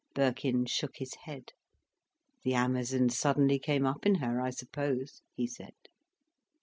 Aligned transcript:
Birkin 0.15 0.65
shook 0.65 0.97
his 0.97 1.13
head. 1.25 1.51
"The 2.41 2.55
Amazon 2.55 3.09
suddenly 3.11 3.59
came 3.59 3.85
up 3.85 4.03
in 4.03 4.15
her, 4.15 4.41
I 4.41 4.49
suppose," 4.49 5.21
he 5.35 5.45
said. 5.45 5.75